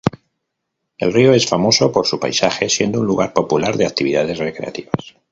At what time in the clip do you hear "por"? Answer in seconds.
1.91-2.07